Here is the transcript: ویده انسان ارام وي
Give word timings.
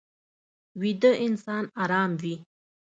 ویده 0.79 1.11
انسان 1.27 1.63
ارام 1.83 2.11
وي 2.21 2.35